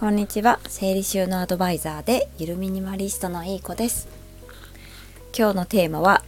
[0.00, 0.60] こんにちは。
[0.66, 4.08] 整理収納アドバイザーでゆるミニマリストのいい子です。
[5.36, 6.24] 今日のテーマは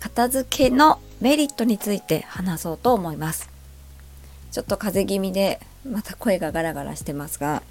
[0.00, 3.50] 片付けのメリットについて話そうと思います。
[4.50, 7.62] ちょっと風邪気味でまた声がガラガラしてますが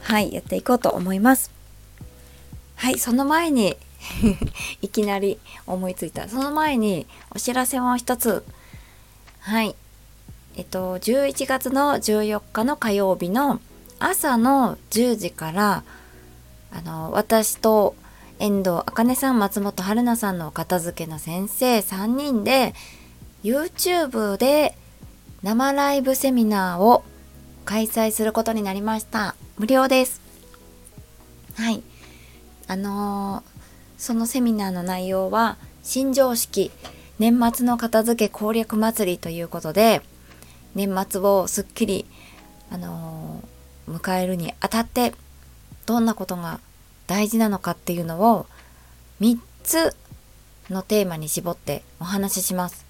[0.00, 1.52] はいやっていこうと思います。
[2.74, 3.76] はいその前に
[4.82, 6.28] いきなり思いついた。
[6.28, 8.44] その前にお知らせも一つ。
[9.38, 9.76] はい。
[10.56, 13.60] えっと11月の14日の火曜日の
[13.98, 15.84] 朝の10時から
[16.70, 17.94] あの私と
[18.38, 22.74] 遠藤茜さん松本春菜さんの片付けの先生3人で
[23.42, 24.76] YouTube で
[25.42, 27.02] 生ライブセミナーを
[27.64, 29.34] 開催することになりました。
[29.58, 30.20] 無料です。
[31.54, 31.82] はい。
[32.68, 33.60] あのー、
[33.96, 36.70] そのセミナーの内容は新常識
[37.18, 40.02] 年末の片付け攻略祭りということで
[40.74, 42.04] 年末をすっきり
[42.70, 43.25] あのー
[43.88, 45.14] 迎えるにあたって
[45.86, 46.60] どんなことが
[47.06, 48.46] 大事なのかっていうのを
[49.20, 49.96] 3つ
[50.70, 52.84] のテーマに絞ってお話しします。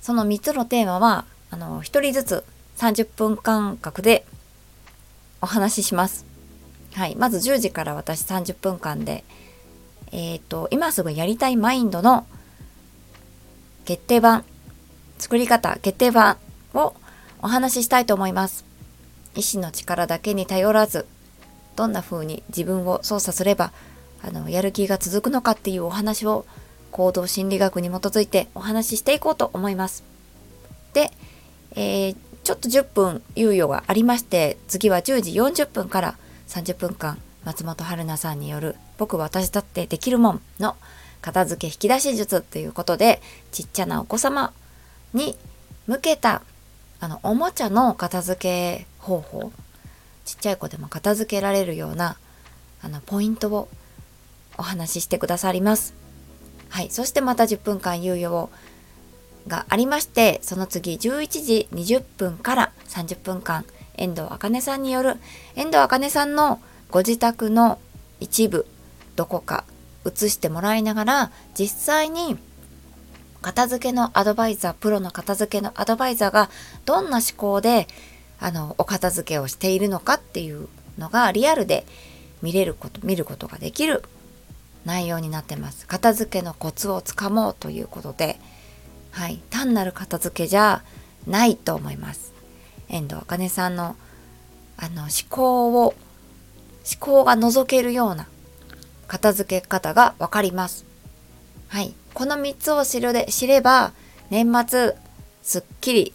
[0.00, 2.44] その3つのテーマはあの1人ずつ
[2.76, 4.24] 30分間隔で
[5.40, 6.26] お話しします。
[6.94, 9.24] はい、まず10時から私30分間で
[10.12, 12.26] えっ、ー、と今すぐやりたいマインドの
[13.84, 14.44] 決定版
[15.18, 16.36] 作り方決定版
[16.74, 16.94] を
[17.42, 18.69] お話ししたいと思います。
[19.34, 21.06] 意志の力だけに頼らず
[21.76, 23.72] どんな風に自分を操作すれば
[24.22, 26.44] あのやる気が続くのかっていうお話を
[26.90, 30.04] 行動心理学に基づいてお話ししていこうと思います。
[30.92, 31.10] で、
[31.72, 36.16] えー、ちょっと10分猶予がありまして次は10時40分から
[36.48, 40.76] 30分間松本春菜さんによる「僕私だってできるもん」の
[41.22, 43.22] 片付け引き出し術っていうことで
[43.52, 44.52] ちっちゃなお子様
[45.14, 45.36] に
[45.86, 46.42] 向けた
[46.98, 49.52] あのおもちゃの片付け方法
[50.24, 52.16] ちっちゃい子でも片付けられるような
[52.80, 53.68] あのポイントを
[54.56, 55.94] お話ししてくださります。
[56.68, 58.50] はい、そしてまた10分間猶予を
[59.48, 63.64] がありましてその次11時20分から30分間
[63.96, 65.16] 遠藤茜さんによる
[65.56, 66.60] 遠藤茜さんの
[66.90, 67.78] ご自宅の
[68.20, 68.66] 一部
[69.16, 69.64] どこか
[70.06, 72.38] 移してもらいながら実際に
[73.42, 76.50] 片付けのアドバイザープロの片付けのアドバイザーが
[76.84, 77.88] どんな思考で
[78.40, 80.68] あのお片付けをしているのかっていう
[80.98, 81.86] のがリアルで
[82.42, 84.02] 見れること見ることができる
[84.84, 85.86] 内容になってます。
[85.86, 88.38] 片付けのコツをつかもうということで。
[89.12, 89.42] はい。
[89.50, 90.82] 単なる片付けじゃ
[91.26, 92.32] ないと思います。
[92.88, 93.96] 遠藤茜さんの
[94.76, 95.94] あの思考を思
[96.98, 98.26] 考が覗けるような
[99.06, 100.86] 片付け方がわかります。
[101.68, 101.94] はい。
[102.14, 103.92] この3つを知るで知れば
[104.30, 104.94] 年末
[105.42, 106.14] すっきり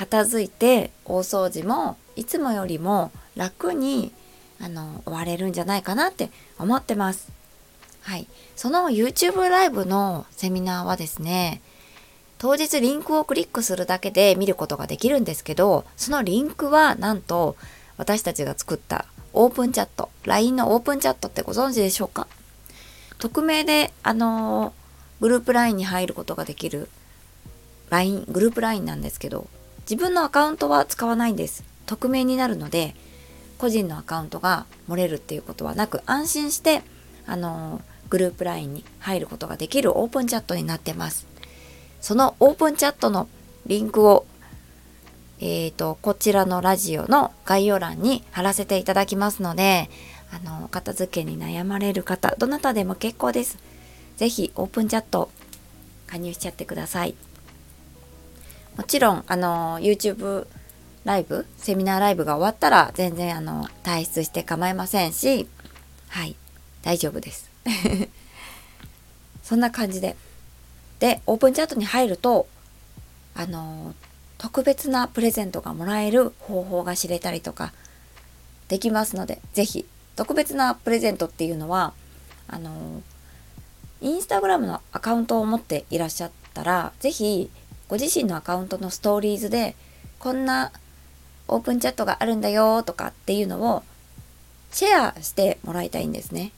[0.00, 4.12] 片付いて大掃除もいつもよりも楽に
[4.58, 7.30] あの終われるんじゃないかなって思ってます。
[8.00, 8.26] はい。
[8.56, 11.60] その YouTube ライブのセミナーはですね、
[12.38, 17.56] 当日リンクをクリックするだけで見ることができるんですけど、そのリンクはなんと
[17.98, 22.26] 私たちが作ったオープンチャット、LINE のオープンチャットってご存知でしょうか？
[23.18, 24.72] 匿名で、あの
[25.20, 26.88] グループ LINE に入ることができる
[27.90, 29.46] LINE、グループ LINE なんですけど、
[29.90, 31.64] 自分のアカウントは使わないんです。
[31.86, 32.94] 匿名になるので
[33.58, 36.82] 個人のアカウントが漏れるっていうことはなく安心して
[37.26, 41.26] あのグループ LINE に入ることができるオープンチャットになってます。
[42.00, 43.28] そのオープンチャットの
[43.66, 44.26] リンクを
[45.42, 49.88] えーと、こちらのラジオの概要欄に貼らせていただきますので
[50.30, 53.58] あの片付けに悩まれる方どなたでも結構です。
[54.18, 55.30] 是非オープンチャット
[56.06, 57.14] 加入しちゃってください。
[58.76, 60.46] もちろんあの YouTube
[61.04, 65.48] ライブセミナーライブが終わったら全然あの退出して構いませんし
[66.08, 66.36] はい
[66.82, 67.50] 大丈夫です。
[69.42, 70.16] そんな感じで。
[70.98, 72.46] でオープンチャットに入ると
[73.34, 73.94] あの
[74.36, 77.72] 特別なプレゼントがもらえる方法が知れたりとか
[78.68, 81.94] できますので是非特別なプレゼントっていうのは
[82.48, 83.02] あの
[84.02, 87.50] インスタグラムのアカウントを持っていらっしゃったら是非
[87.90, 89.74] ご自身のアカウントのストーリーズで
[90.20, 90.70] こんな
[91.48, 93.82] オープンチャットがあるんだよとかっていうのを
[94.70, 96.52] シェアしてもらいたいんですね。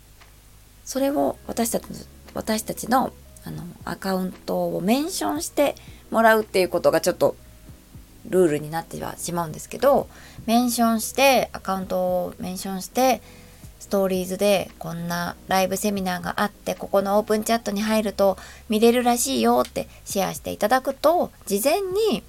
[0.84, 1.86] それを私たち
[2.34, 3.14] 私たちの
[3.44, 5.74] あのアカウントをメンションして
[6.10, 7.34] もらうっていうことがちょっと
[8.28, 10.08] ルールになってはしまうんですけど
[10.44, 13.22] メンションしてアカウントをメンションして
[13.92, 18.38] トーリーズでこんなライブセミナーがあってここのオープンチャットに入ると
[18.70, 22.22] 見れるらしいよってシェアしていただくと事前に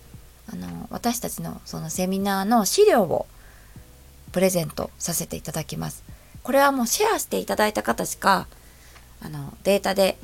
[0.51, 3.27] あの私たちのそのセミナーの資料を
[4.33, 6.03] プレゼントさせていただきます。
[6.43, 8.47] これはもうシェアしていただいた方しか
[9.21, 10.17] あのデータで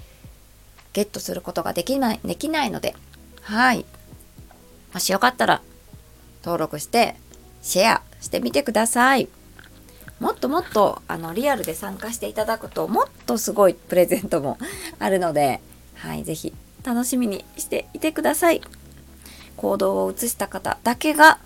[0.92, 2.98] ゲットすることができないできないので
[3.44, 3.86] はい
[4.94, 5.62] もしよかったら
[6.44, 7.16] 登録して
[7.62, 9.30] シェアしてみてください
[10.20, 14.58] もっともっとあのリアルで参加していただくともっとすごいプレゼントも
[15.00, 15.62] あるので
[15.96, 18.62] はい是非楽しみにしていてください。
[19.58, 21.40] 行動を移した方だけが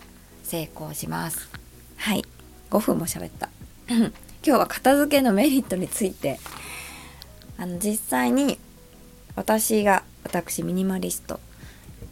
[0.44, 1.50] 成功します。
[1.98, 2.24] はい。
[2.70, 3.50] 5分も喋った。
[3.90, 4.12] 今
[4.44, 6.40] 日は片付けのメリットについて
[7.58, 8.60] あの実際に
[9.36, 11.40] 私が私ミニマリスト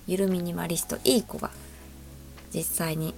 [0.07, 1.51] ゆるミニマリストいい子が
[2.53, 3.13] 実際に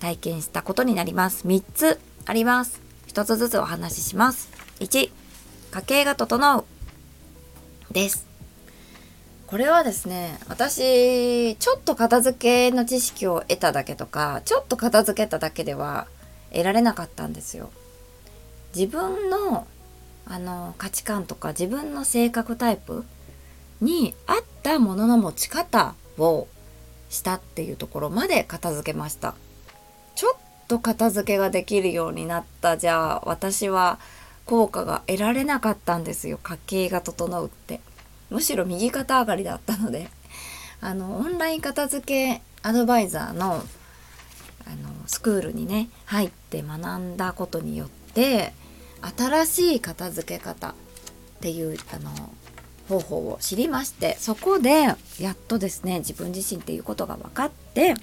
[0.00, 1.46] 体験したことになります。
[1.46, 2.00] 3つ。
[2.26, 2.80] あります。
[3.08, 4.50] 1つずつお話しします。
[4.80, 5.10] 1
[5.70, 6.64] 家計が整う。
[7.92, 8.26] です。
[9.46, 16.08] これはですね私ちょっと片付けの知識を得ただけとかちょっと片付けただけでは
[16.50, 17.70] 得られなかったんですよ。
[18.74, 19.66] 自分の
[20.26, 23.04] あの価値観とか自分の性格タイプ
[23.80, 26.48] に合ったものの持ち方を
[27.10, 29.34] したっていうところまで片付けました。
[30.66, 33.98] と片付けができるようになったじゃあ私は
[34.46, 36.38] 効果が得られなかったんですよ。
[36.42, 37.80] 家計が整うって。
[38.30, 40.08] むしろ右肩上がりだったので。
[40.80, 43.64] あのオンライン片付けアドバイザーの
[44.66, 48.52] あのスクールにね入って学んだことによって
[49.16, 50.74] 新しい片付け方っ
[51.40, 52.10] ていうあの
[52.88, 57.94] 方法を知りましてそこでやっとですね自分自身っていうことが分かって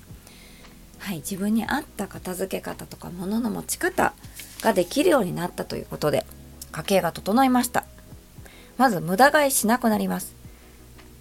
[1.02, 4.14] はい自分に合った片付け方とか物の持ち方
[4.62, 6.26] ができるようになったということで
[6.72, 7.86] 家計が整いました。
[8.78, 10.36] まず無駄買いしなくなります。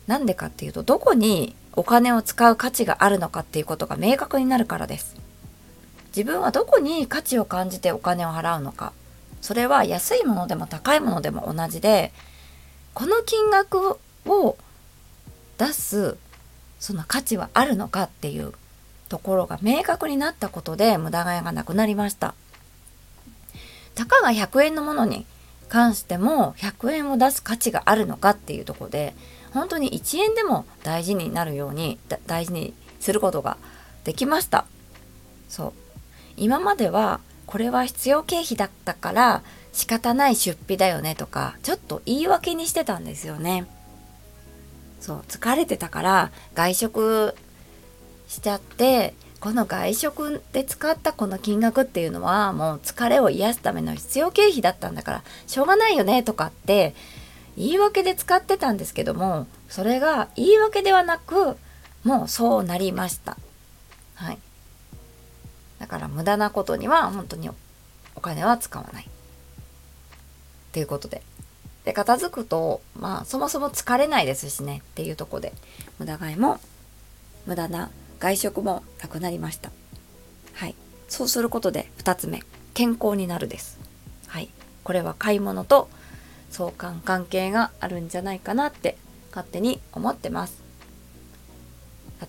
[0.07, 5.17] なんでかっていうとどこにお金を使う価値があるのかっていうことが明確になるからです。
[6.09, 8.93] 自分はどこに価値を感じてお金を払うのか。
[9.41, 12.13] それは安いものでも高いものでも同じで
[12.93, 14.57] この金額を
[15.57, 16.19] 出す
[16.79, 18.53] その価値はあるのかっていう
[19.11, 22.35] ところが明確になったことで無駄買いがなくなりました。
[23.95, 25.27] たかが100円のものに
[25.69, 29.15] 関しても100円を出す価値があるのかっていうとこで
[29.53, 33.59] 本当に1円でも大事になるように大事にすることが
[34.05, 34.65] できました。
[35.49, 35.73] そう。
[36.37, 39.43] 今まではこれは必要経費だったから
[39.73, 43.67] 仕方ない出費だよねとかちょっと言い訳にしてたんですよね。
[45.01, 45.25] そう。
[45.29, 47.35] 疲れてたから外食
[48.31, 56.95] しちゃってこの外食で使ったこの金額っていうのはもう疲れを癒すための必要経費だったんだからしょうがないよねとかって
[57.57, 61.57] 言い訳で使ってたんですけどもそれが言い訳ではなく
[62.05, 63.37] もうそうなりました。
[64.15, 64.39] はい。
[65.79, 67.51] だから無駄なことには本当に
[68.15, 69.05] お金は使わない。
[69.05, 69.09] っ
[70.73, 71.23] ていうことで。
[71.85, 75.53] で、片付くと、まあ、そもそも疲れないですしねっていうとこで、
[75.99, 76.61] 無駄買いも、
[77.47, 79.71] 無駄な外食もなくなりました。
[80.55, 80.75] はい。
[81.09, 82.43] そうすることで、2つ目、
[82.75, 83.81] 健康になるです。
[84.29, 84.51] はい。
[84.85, 85.89] これは買い物と
[86.51, 88.97] 相関関係があるんじゃないかなって
[89.31, 90.63] 勝手に思ってます。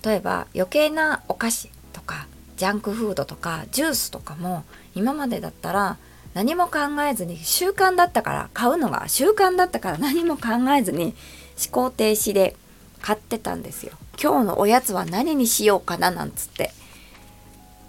[0.04, 4.64] 例えば余計なお菓子とかジャンクフードとかジュースとかも
[4.96, 5.98] 今までだったら
[6.34, 6.80] 何も考
[7.10, 11.14] えずに習慣だったから買うのが習慣だったから何も考えずに
[11.62, 12.56] 思考停止で
[13.02, 13.94] 買ってたんですよ。
[14.22, 16.72] 今日のおやつは何にしようかななんつって。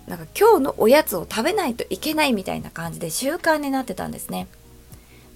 [0.06, 4.48] なんか今日のおやつを食べないといけないみたいな感じで習慣になってたんですね。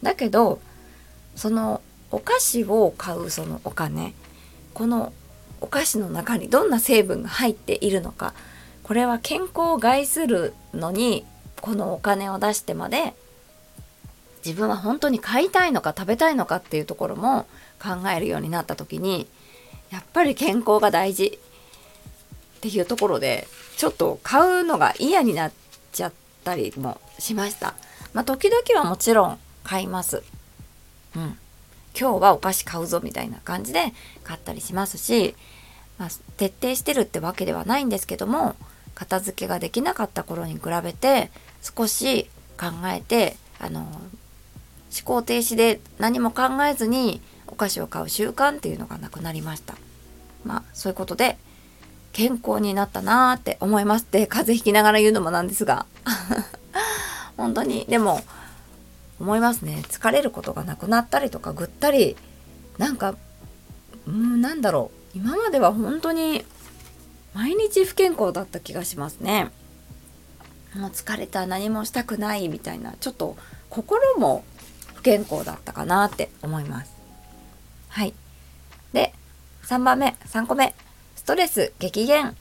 [0.03, 0.61] だけど
[1.37, 1.81] その
[2.11, 4.15] お菓子を買うそのお金。
[4.75, 5.13] この
[5.61, 8.35] お菓子の中にどんな成分が入っているのか。
[8.83, 11.25] これは健康を害するのに
[11.61, 13.15] このお金を出してまで
[14.45, 17.47] 自分は本当に買いたいのか食べたいのかっていうところも
[17.83, 19.27] 考えるようになった時に
[19.97, 21.39] やっぱり健康が大事
[22.59, 23.49] っていうところで
[23.79, 25.53] ちょっと買うのが嫌になっ
[25.91, 26.13] ちゃっ
[26.45, 27.73] たりもしました。
[28.13, 30.23] まあ時々はもちろん買います。
[31.17, 31.39] うん。
[31.99, 35.35] 今日はお菓子買うぞみたいな感じで買ったりしますし、
[35.97, 38.55] まあ、徹底してるってわけではないんですけども
[38.95, 41.31] 片付けができなかった頃に比べて
[41.63, 42.29] 少し
[42.61, 43.91] 考えてあの思
[45.05, 49.75] 考停止で何も考えずにお菓子を買う習慣っていうのがなくなりました
[50.45, 51.39] まあそういうことで
[52.13, 55.87] 健康になったなーって思いますって風邪ひきながら言うのもなんですが。
[57.37, 57.85] 本当に。
[57.87, 58.23] でも
[59.21, 59.83] 思いますね。
[59.89, 62.17] 疲れることがなくなったりとかぐったり
[62.79, 63.15] なんか
[64.07, 65.19] うんなんだろう。
[65.19, 66.45] 今までは本当に
[67.35, 69.51] 毎日不健康だった気がしますね。
[70.75, 73.37] もう疲れた何もしたくないみたいなちょっと
[73.69, 74.45] 心も
[74.95, 76.93] 不健康だったかなって思います。
[77.89, 78.15] はい。
[78.93, 79.13] で
[79.67, 80.77] 3番目3個目。
[81.17, 82.37] ストレス激減。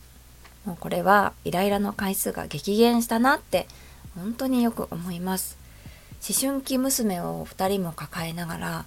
[0.63, 3.67] もうこれはイライラの回数が激減したなって
[4.15, 5.57] 本当によく思います。
[6.27, 8.85] 思春期娘を2人も抱えながら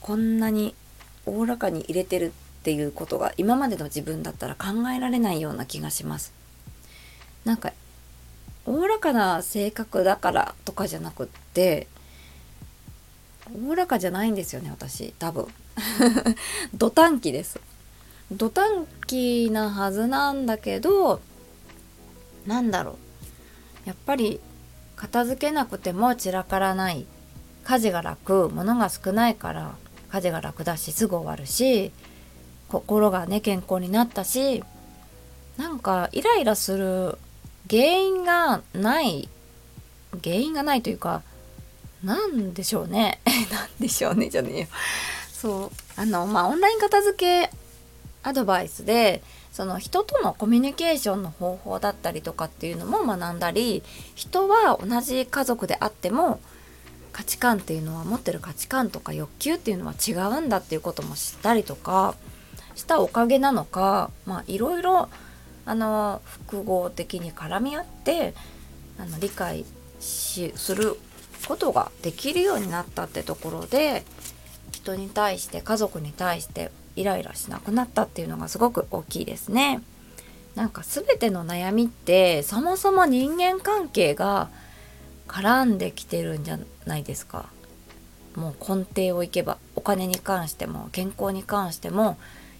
[0.00, 0.74] こんなに
[1.24, 6.32] おおらかに入れてるっていうことが今までの自分だったら考えられないような気がします。
[7.44, 7.72] なんか
[8.64, 11.86] おおらかな性格だからとかじゃなくって
[13.54, 15.12] おおらかじゃないんですよね私。
[15.18, 15.46] 多分。
[16.74, 17.60] 土短期です。
[18.32, 21.20] 土短期なはずなんだけど
[22.46, 22.98] なんだろ
[23.84, 23.88] う。
[23.88, 24.40] やっぱり
[24.96, 27.06] 片付けなくても散らからない。
[27.64, 28.48] 家事が楽。
[28.48, 29.74] 物が少ないから
[30.08, 31.92] 家事が楽だしすぐ終わるし
[32.68, 34.62] 心がね健康になったし
[35.56, 37.18] なんかイライラする
[37.68, 39.28] 原因がない。
[40.24, 41.22] 原因がないというか
[42.06, 43.20] なんでしょうね。
[43.50, 44.66] なんでしょうねじゃねえよ。
[45.32, 45.70] そう。
[46.00, 47.50] あのまあオンライン片付け
[48.22, 53.82] アドバイスでその人とのコミュニケーションの方法だったりとかっていうのも学んだり
[54.14, 56.40] 人は同じ家族であっても
[57.12, 62.14] 価値観っていうのは持ってる価値観とか欲求っていうのは違うんだっていうことも知ったりとか
[62.74, 65.08] したおかげなのかまあいろいろ
[65.64, 68.34] あの複合的に絡み合って
[68.98, 69.64] あの理解
[69.98, 70.98] しする
[71.46, 74.04] ことができるようになったってところで
[74.72, 79.82] 人に対して家族に対してイライラしなくなったっていうのがすごく大きいですね。
[80.54, 84.48] なんか全ての悩みってそもそも人間関係が
[85.28, 87.46] 絡んできてるんじゃないですか。
[88.34, 92.18] もう根底をいけばお金に関しても健康に関しても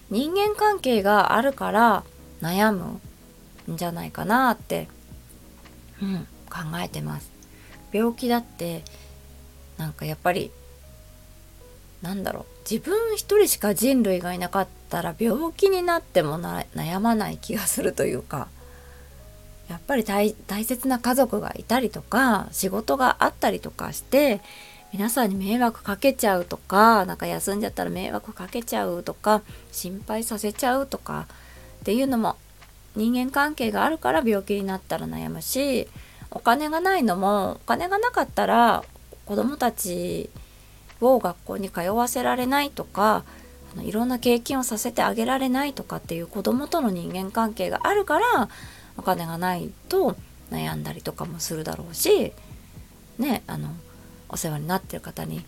[0.09, 2.03] 人間関係があるから
[2.41, 2.99] 悩む
[3.71, 4.87] んじゃないかなって、
[6.01, 7.36] うん、考えてます。
[7.97, 8.83] 病気だって
[9.77, 10.51] なんかやっぱり
[12.01, 18.49] なんだろう自分一人しか人類がいなかったら病気になっても悩まない気がするというか
[19.67, 24.41] やっぱり大切な家族がいたりとか仕事があったりとかして
[24.93, 31.27] 皆さんに迷惑かけちゃうとかなんか休んじゃったら迷惑かけちゃうとか心配させちゃうとか
[31.81, 32.37] っていうのも
[32.95, 35.87] 人間関係があるから病気になったら悩むし
[36.31, 38.83] お金がないのもお金がなかったら
[39.25, 40.29] 子供たち
[41.01, 43.23] を学校に通わせられないとか
[43.73, 48.49] あのいろんな経験をさせてあげられないとかっていう子供との人間関係があるから
[48.97, 50.15] お金がないと
[50.51, 52.33] 悩んだりとかもするだろうし
[53.19, 53.69] ねあの
[54.29, 55.45] お世話になってる方に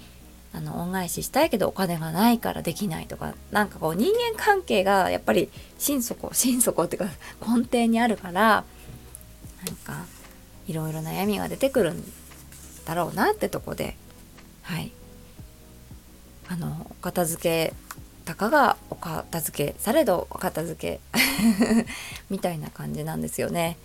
[0.52, 7.10] あの恩返ししたいけどお金がないからできないとかなんかこう人間関係がやっぱり心底心底っていうか
[7.48, 8.64] 根底にあるから
[9.66, 10.06] なんか
[10.70, 12.04] いろいろ悩みが出てくるん
[12.86, 13.98] だろうなってとこで
[14.62, 14.92] はい
[16.48, 17.74] あのお片付け
[18.24, 21.86] たかがお片付けされどお片付け
[22.30, 23.78] みたいな感じなんですよね。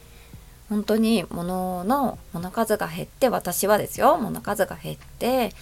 [0.69, 5.55] 本当に物の物数が減って私はですよ物数が減って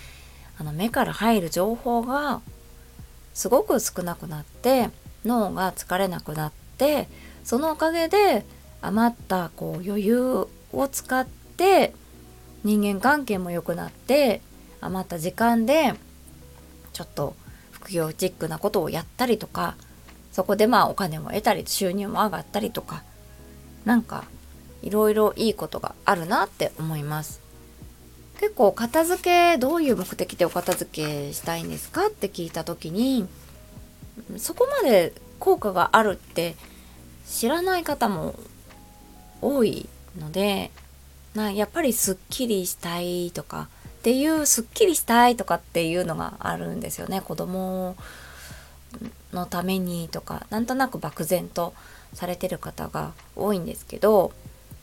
[0.59, 2.41] あの目から入る情報が
[3.35, 4.91] すごく少なくなって
[5.25, 7.09] 脳が疲れなくなって
[7.45, 8.45] そのおかげで
[8.81, 11.95] 余ったこう余裕を使って
[12.65, 14.41] 人間関係も良くなって
[14.81, 15.95] 余った時間で
[16.93, 17.35] ちょっと
[17.71, 19.77] 副業チックなことをやったりとか
[20.33, 23.03] そこでまあお金も得たり収入も上がったりとか
[23.85, 24.25] なんか
[24.83, 27.41] いろいろいいことがあるなって思います。
[28.41, 33.29] 結構片付けどういう目的でお片付けしたいんですかって聞いた時に
[34.37, 36.57] そこまで効果があるって
[37.25, 38.35] 知らない方も
[39.41, 39.89] 多い
[40.19, 40.71] ので
[41.35, 47.97] なやっぱりすっきりしたいとかっていうすっきりしたいとかっていうのがあるんですよね子供
[49.33, 51.73] のためにとかなんとなく漠然と
[52.13, 54.33] されてる方が多いんですけど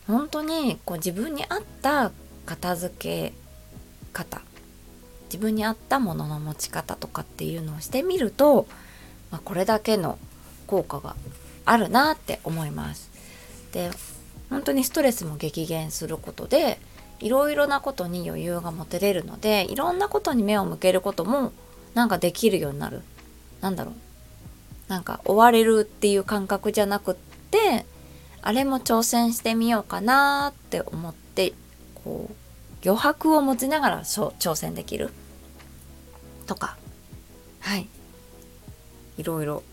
[0.08, 2.12] 本当にこう自分に合った
[2.46, 3.34] 片付け
[4.12, 4.42] 方
[5.26, 8.68] 自分に合ったものの持ち方とかっていうのをしてみると、
[9.30, 10.18] まあ、これだけの
[10.66, 11.16] 効果が
[11.66, 13.12] あるなって思います。
[13.72, 13.92] で
[14.50, 16.79] 本当にストレスも激減することで
[17.20, 21.51] いろいろなことに余裕が持てれるのでいろんなことに目を向けることも
[21.94, 23.01] なんかできるようになる。
[23.62, 23.94] なんだろう。
[24.88, 27.15] なんか追われるっていう感覚じゃなくっ
[27.51, 27.86] て
[28.41, 31.53] あれも挑戦してみようかなって思って
[32.03, 32.34] こう
[32.84, 35.12] 余白を持ちながら挑戦できる。
[36.48, 36.77] とか。
[37.60, 37.88] はい。
[39.18, 39.63] いろいろ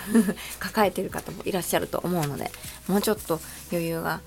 [0.58, 2.50] 抱えてる方もいらっしゃると思うので
[2.88, 4.20] もうちょっと余裕が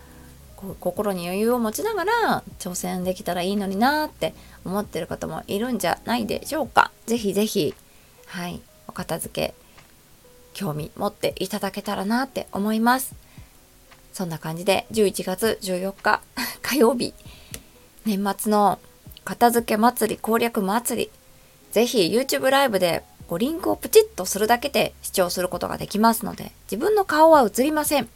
[0.56, 6.92] こう心に余裕を持ちながら挑戦できたらいいのになーって思ってる方もいるんじゃないでしょうか。
[7.06, 7.76] ぜひぜひ、
[8.28, 9.54] はい、お片付け、
[10.54, 13.16] 興味持っていただけたらなって思います。
[14.14, 16.22] そんな感じで11月14日
[16.62, 17.14] 火曜日、
[18.06, 18.80] 年末の
[19.26, 21.12] 片付け祭り攻略祭り、
[21.72, 28.08] ぜひ YouTube ライブでこうリンクをプチッとするだけで視聴することができますので、自分の顔は映りません。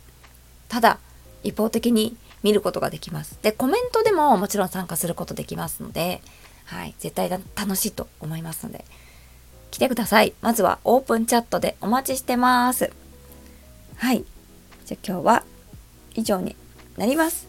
[0.68, 1.00] ただ、
[1.44, 3.38] 一方的に見ることができます。
[3.42, 6.22] で、コメントでももちろん参加することできますので、
[6.66, 8.86] はい、絶対楽しいと思いますので、
[9.72, 10.34] 来てください。
[10.42, 12.92] まずはオープンチャットでお待ちしてます。
[13.98, 14.24] はい。
[14.86, 15.44] じゃあ今日は
[16.16, 16.56] 以上に
[16.98, 17.48] なります。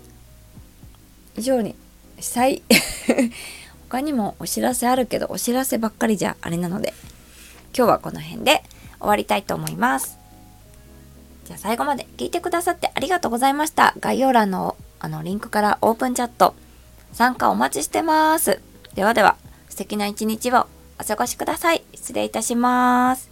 [1.36, 1.74] 以上に
[2.18, 2.62] したい。
[3.88, 6.94] 他にもお知らせあるけど、お知らせばっかりじゃあれなので、
[7.76, 8.62] 今日はこの辺で
[8.98, 10.18] 終わりたいと思います。
[11.44, 13.94] じゃあ最後まで聞いてくださってありがとうございました。
[14.00, 16.54] 概要欄のあのリンクからオープンチャット
[17.12, 18.60] 参加お待ちしてます。
[18.94, 19.36] ではでは
[19.68, 20.66] 素敵な一日を
[21.00, 21.82] お過ごしください。
[21.94, 23.29] 失礼いたします。